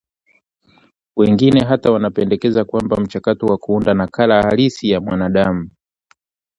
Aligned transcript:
Wengine 1.15 1.63
hata 1.65 1.91
wanapendekeza 1.91 2.65
kwamba 2.65 2.97
mchakato 2.97 3.45
wa 3.45 3.57
kuunda 3.57 3.93
nakala 3.93 4.43
halisi 4.43 4.89
ya 4.89 5.01
mwanadamu, 5.01 5.69